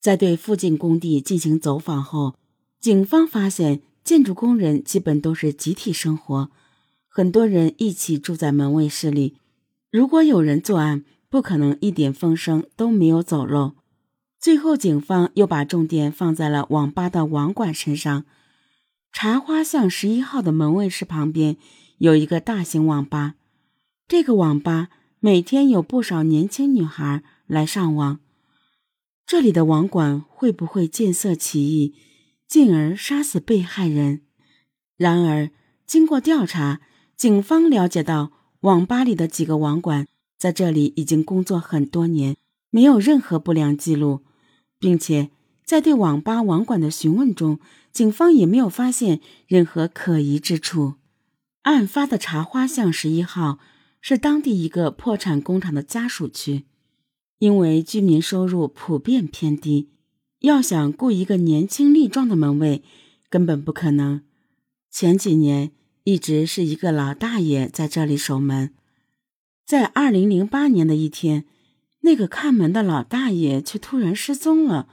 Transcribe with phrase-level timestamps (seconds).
[0.00, 2.34] 在对附近工地进行走访后，
[2.80, 6.50] 警方发现建筑工人基本都是集体生活，
[7.06, 9.36] 很多人一起住在门卫室里。
[9.90, 13.72] 如果有人作案，不可能一点风声都没有走漏。
[14.38, 18.24] 最后，警方又把重点放在了网吧的网管身上。
[19.12, 21.58] 茶花巷十一号的门卫室旁边
[21.98, 23.34] 有一个大型网吧，
[24.08, 24.88] 这个网吧
[25.18, 28.20] 每天有不少年轻女孩来上网。
[29.30, 31.94] 这里的网管会不会见色起意，
[32.48, 34.22] 进而杀死被害人？
[34.96, 35.52] 然而，
[35.86, 36.80] 经过调查，
[37.16, 42.36] 警方了解到，网吧里的几个网管在这里已经工作很多年，
[42.70, 44.24] 没有任何不良记录。
[44.80, 45.30] 并且
[45.64, 47.60] 在对网吧网管的询问中，
[47.92, 50.94] 警方也没有发现任何可疑之处。
[51.62, 53.60] 案发的茶花巷十一号
[54.00, 56.64] 是当地一个破产工厂的家属区，
[57.40, 59.88] 因为居民收入普遍偏低，
[60.38, 62.84] 要想雇一个年轻力壮的门卫
[63.28, 64.22] 根本不可能。
[64.90, 65.72] 前几年
[66.04, 68.74] 一直是一个老大爷在这里守门，
[69.66, 71.44] 在二零零八年的一天。
[72.02, 74.88] 那个看门的老大爷却突然失踪了，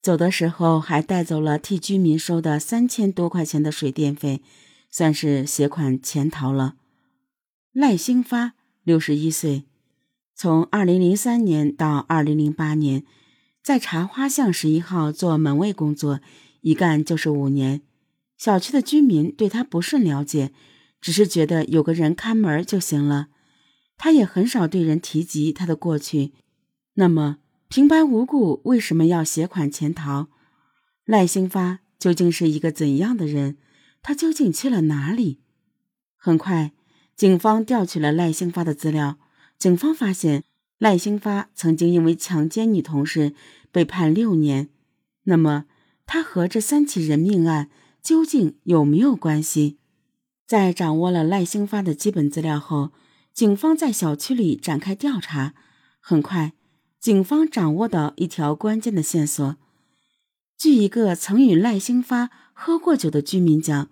[0.00, 4.40] 走的时候还带走了替居民收的三千多块钱的水电费，
[4.90, 6.76] 算是携款潜逃了。
[7.72, 9.64] 赖兴发，六十一岁，
[10.38, 13.06] 从二零零三年到二零零八年，
[13.62, 16.20] 在茶花巷十一号做门卫工作，
[16.60, 17.80] 一干就是五年。
[18.36, 20.52] 小区的居民对他不甚了解，
[21.00, 23.28] 只是觉得有个人看门就行了。
[23.96, 26.34] 他也很少对人提及他的过去，
[26.96, 30.26] 那么平白无故为什么要携款潜逃？
[31.06, 33.56] 赖兴发究竟是一个怎样的人？
[34.02, 35.40] 他究竟去了哪里？
[36.18, 36.72] 很快，
[37.16, 39.16] 警方调取了赖兴发的资料。
[39.58, 40.44] 警方发现，
[40.78, 43.34] 赖兴发曾经因为强奸女同事
[43.72, 44.68] 被判六年。
[45.24, 45.64] 那么，
[46.06, 47.70] 他和这三起人命案
[48.02, 49.78] 究竟有没有关系？
[50.46, 52.92] 在掌握了赖兴发的基本资料后。
[53.32, 55.52] 警方在小区里展开调查，
[56.00, 56.54] 很快，
[56.98, 59.56] 警方掌握到一条关键的线索。
[60.56, 63.90] 据一个曾与赖兴发喝过酒的居民讲，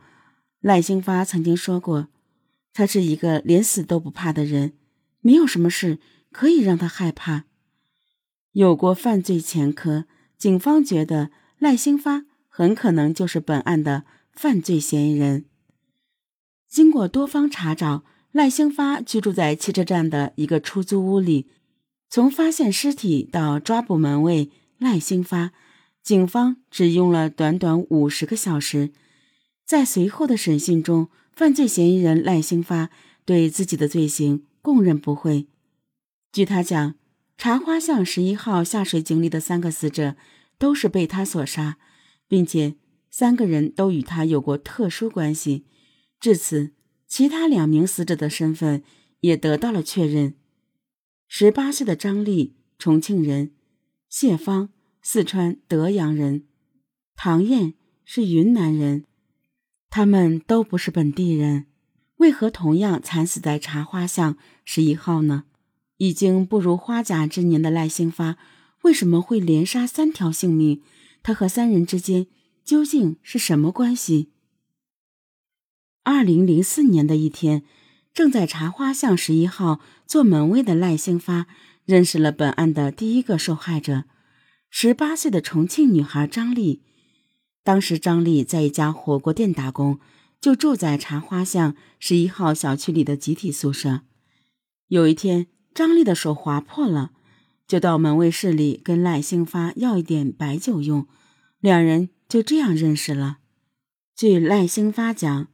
[0.60, 2.08] 赖兴发曾经说过，
[2.72, 4.72] 他是一个连死都不怕的人，
[5.24, 5.98] 没有什么事
[6.30, 7.46] 可以让他害怕。
[8.52, 10.04] 有过犯罪前科，
[10.36, 15.46] 警方觉得赖兴发很可能就是本案的犯罪嫌疑人。
[16.68, 18.04] 经过多方查找。
[18.34, 21.46] 赖兴发居住在汽车站的一个出租屋里。
[22.10, 25.52] 从发现尸体到抓捕门卫赖兴发，
[26.02, 28.90] 警方只用了短短五十个小时。
[29.64, 32.90] 在随后的审讯中，犯罪嫌疑人赖兴发
[33.24, 35.46] 对自己的罪行供认不讳。
[36.32, 36.94] 据他讲，
[37.36, 40.16] 茶花巷十一号下水井里的三个死者
[40.56, 41.76] 都是被他所杀，
[42.26, 42.76] 并且
[43.10, 45.66] 三个人都与他有过特殊关系。
[46.18, 46.72] 至此。
[47.06, 48.82] 其他两名死者的身份
[49.20, 50.34] 也得到了确认：
[51.28, 53.50] 十八岁的张丽，重庆人；
[54.08, 54.70] 谢芳，
[55.00, 56.40] 四川德阳人；
[57.14, 59.04] 唐燕是云南人。
[59.90, 61.66] 他们都不是本地人，
[62.24, 65.44] 为何同样惨死在茶花巷十一号呢？
[65.98, 68.38] 已经步入花甲之年的赖兴发
[68.80, 70.80] 为什么会连杀三条性命？
[71.22, 72.26] 他和三人之间
[72.64, 74.30] 究竟是什么关系？
[76.02, 77.62] 二零零四年的一天，
[78.14, 81.46] 正在茶花巷十一号做门卫的赖兴发
[81.84, 84.04] 认识了本案的第一个受害者，
[84.70, 86.80] 十八岁的重庆女孩张丽。
[87.62, 90.00] 当时张丽在一家火锅店打工，
[90.44, 94.02] 就住在茶花巷十一号小区里的集体宿舍。
[94.88, 97.12] 有一天，张丽的手划破了，
[97.66, 101.06] 就到门卫室里跟赖兴发要一点白酒用，
[101.60, 103.38] 两人就这样认识了。
[104.14, 105.48] 据赖兴发讲。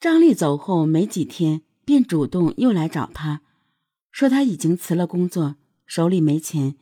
[0.00, 3.42] 张丽走后没几天，便主动又来找他，
[4.10, 6.76] 说他已经辞了工作，手里没钱，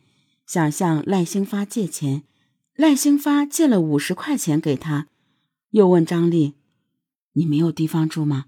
[0.47, 2.23] 想向赖兴发借钱。
[2.75, 5.09] 赖兴发借了五十块钱给他，
[5.71, 6.53] 又问张丽
[7.33, 8.45] ：“你没有地方住吗？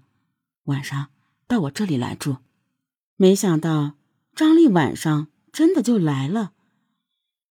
[0.64, 1.08] 晚上
[1.46, 2.38] 到我这里来住。”
[3.16, 3.94] 没想到
[4.34, 6.52] 张丽晚上真的就来了。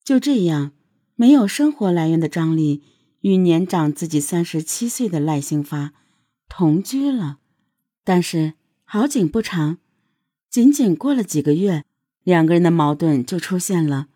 [0.05, 0.73] 就这样，
[1.15, 2.83] 没有生活来源的张丽
[3.21, 5.95] 与年长自己三十七岁的赖兴发。
[6.47, 7.39] 同居了，
[8.05, 8.55] 但是
[8.85, 9.79] 好景不长，
[10.51, 11.85] 仅仅过了几个月，
[12.23, 14.09] 两个人的矛盾就出现了。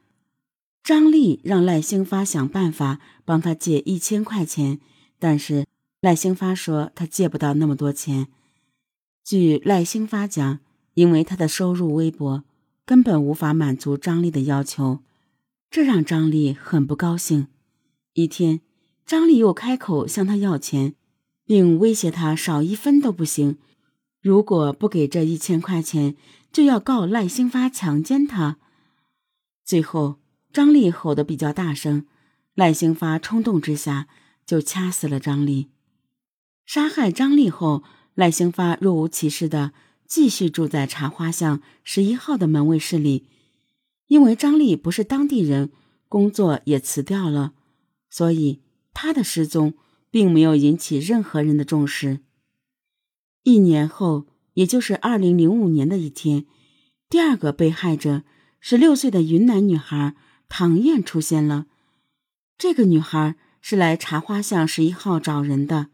[0.84, 4.78] 张丽让赖兴发想办法帮他借一千块钱，
[5.18, 5.66] 但是
[6.00, 8.28] 赖兴发说他借不到那么多钱。
[9.24, 10.60] 据赖兴发讲，
[10.94, 12.44] 因为他的收入微薄，
[12.86, 15.00] 根本无法满足张丽的要求。
[15.70, 17.48] 这让张丽很不高兴。
[18.14, 18.60] 一天，
[19.04, 20.94] 张丽又开口向他要钱，
[21.44, 23.58] 并威胁他少一分都不行，
[24.22, 26.16] 如果不给这一千块钱，
[26.52, 28.58] 就要告赖兴发强奸他。
[29.64, 30.20] 最后，
[30.52, 32.06] 张丽吼得比较大声，
[32.54, 34.06] 赖兴发冲动之下
[34.46, 35.70] 就掐死了张丽。
[36.68, 37.82] 杀害张丽后，
[38.14, 39.72] 赖兴发若无其事的
[40.06, 43.24] 继续住在茶花巷十一号的门卫室里。
[44.08, 45.72] 因为张丽不是当地人，
[46.10, 47.54] 工作也辞掉了，
[48.10, 48.60] 所以
[48.92, 49.72] 他的失踪
[50.10, 52.20] 并没有引起任何人的重视。
[53.44, 56.44] 一年后，也就是二零零五年的一天，
[57.08, 58.24] 第二个被害者
[58.60, 60.14] 十六岁的云南女孩
[60.50, 61.64] 唐燕出现了。
[62.58, 65.88] 这个女孩是来茶花巷十一号找人的，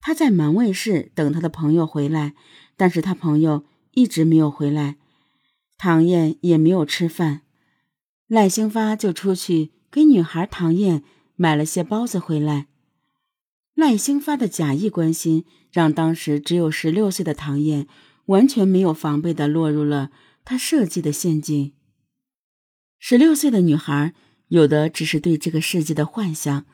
[0.00, 2.34] 他在门卫室等他的朋友回来，
[2.76, 4.96] 但是他朋友一直没有回来。
[5.76, 7.42] 唐燕也没有吃饭，
[8.26, 11.02] 赖兴发就出去给女孩唐燕
[11.36, 12.66] 买了些包子回来。
[13.74, 17.86] 赖兴发的假意关心，让当时只有十六岁的唐燕
[18.26, 20.10] 完全没有防备的落入了
[20.44, 21.72] 他设计的陷阱。
[22.98, 24.12] 十六岁的女孩
[24.48, 26.66] 有的只是对这个世界的幻想，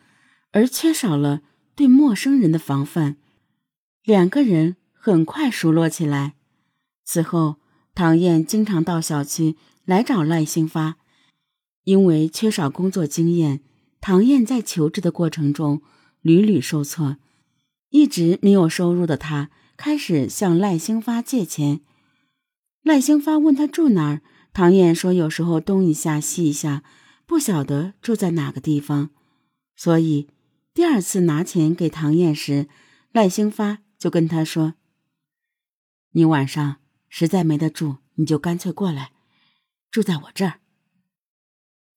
[0.50, 1.42] 而缺少了
[1.76, 3.18] 对陌生人的防范。
[4.02, 6.34] 两个人很快熟络起来，
[7.04, 7.56] 此后。
[7.98, 9.56] 唐燕经常到小区
[9.86, 10.96] 来找赖兴发，
[11.84, 13.62] 因为缺少工作经验，
[14.02, 15.80] 唐燕在求职的过程中
[16.20, 17.16] 屡屡受挫，
[17.88, 21.80] 一直没有收入的他开始向赖兴发借钱。
[22.82, 24.20] 赖兴发问他住哪儿，
[24.52, 26.82] 唐燕说有时候东一下西一下，
[27.24, 29.08] 不晓得住在哪个地方，
[29.74, 30.28] 所以
[30.76, 32.68] 第二次拿钱给唐燕时，
[33.10, 34.74] 赖兴发就跟他说
[36.12, 36.76] ：“你晚上。”
[37.08, 39.12] 实在没得住，你就干脆过来，
[39.90, 40.60] 住在我这儿。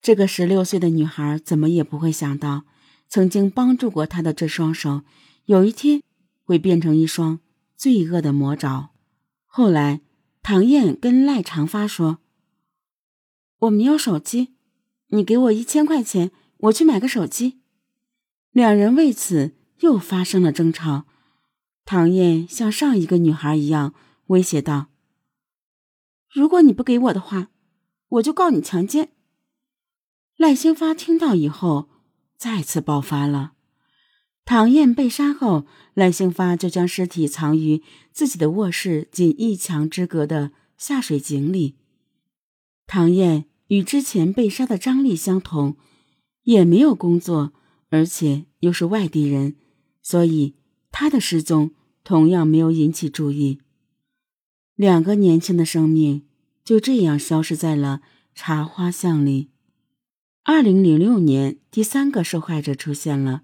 [0.01, 2.63] 这个十六岁的女孩怎么也不会想到，
[3.09, 5.01] 曾经帮助过她的这双手，
[5.43, 6.01] 有一天
[6.45, 7.41] 会变成一双
[7.75, 8.91] 罪恶的魔爪。
[9.45, 9.99] 后来，
[10.41, 12.19] 唐燕跟赖长发说
[13.59, 14.55] ：“我没有手机，
[15.07, 17.58] 你给我一千块钱，我去买个手机。”
[18.51, 21.06] 两人为此又发生了争吵。
[21.86, 23.94] 唐燕像上一个女孩一样
[24.28, 24.88] 威胁道。
[26.31, 27.50] 如果你不给我的话，
[28.10, 29.10] 我就告你强奸。
[30.38, 31.90] 赖兴发听到以后，
[32.38, 33.54] 再次爆发了。
[34.46, 41.75] 唐燕被杀后，赖兴发就将尸体藏于自己的卧室仅一墙之隔的下水井里。
[42.88, 45.78] 唐燕与之前被杀的张丽相同，
[46.44, 47.54] 也没有工作，
[47.89, 49.56] 而且又是外地人，
[50.01, 50.56] 所以
[50.91, 51.71] 他的失踪
[52.03, 53.59] 同样没有引起注意。
[54.75, 56.25] 两个年轻的生命
[56.63, 58.01] 就这样消失在了
[58.33, 59.50] 茶花巷里。
[60.44, 63.44] 二零零六年，第三个受害者出现了。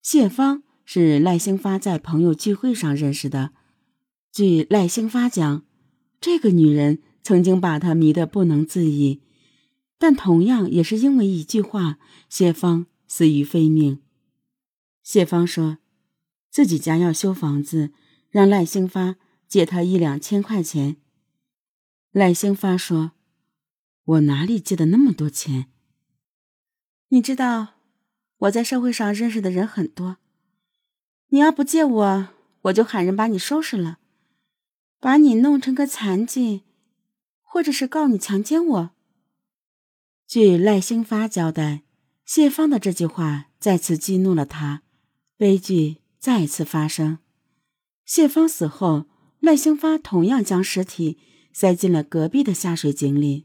[0.00, 3.50] 谢芳是赖兴发在朋友聚会上认识的。
[4.32, 5.64] 据赖兴发讲，
[6.20, 9.20] 这个女人曾经把他迷得不能自已，
[9.98, 14.02] 但同样也是因为一句话，谢芳死于非命。
[15.04, 15.78] 谢芳说，
[16.50, 17.92] 自己家要修房子，
[18.28, 19.14] 让赖兴发。
[19.46, 20.96] 借他一两千块钱。
[22.10, 23.12] 赖兴发说
[24.04, 25.66] ：“我哪里借的那么多钱？
[27.10, 27.74] 你知道，
[28.38, 30.16] 我在社会上认识的人很多。
[31.28, 32.28] 你要不借我，
[32.62, 34.00] 我就喊人把你收拾了，
[34.98, 36.64] 把你弄成个残疾，
[37.42, 38.90] 或者是告你强奸我。”
[40.26, 41.84] 据赖兴发交代，
[42.24, 44.82] 谢芳的这句话再次激怒了他，
[45.36, 47.18] 悲剧再次发生。
[48.04, 49.06] 谢芳死后。
[49.40, 51.18] 赖兴发同样将尸体
[51.52, 53.44] 塞进了隔壁的下水井里。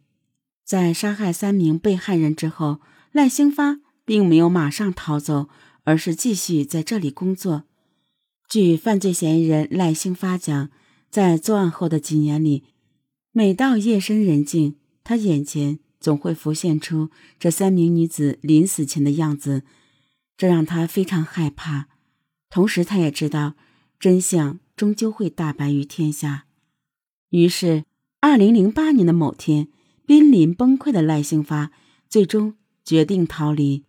[0.64, 2.80] 在杀害三名被害人之后，
[3.12, 5.50] 赖兴发并没有马上逃走，
[5.84, 7.66] 而是继续在这里工作。
[8.50, 10.70] 据犯罪嫌疑人赖兴发讲，
[11.10, 12.64] 在作案后的几年里，
[13.34, 19.64] 每到夜深人静，他眼前总会浮现出这三名女子临死前的样子，
[20.38, 21.88] 这让他非常害怕。
[22.50, 23.56] 同时，他也知道
[24.00, 24.60] 真相。
[24.80, 26.46] 终究会大白于天下。
[27.32, 27.84] 于是，
[28.22, 29.68] 二零零八年的某天，
[30.06, 31.74] 濒临崩溃的赖兴发
[32.08, 33.84] 最终决定逃离。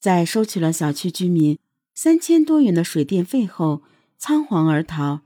[0.00, 1.56] 在收取了小区居民
[1.94, 3.84] 三千多元的水电费后，
[4.18, 5.20] 仓皇而逃，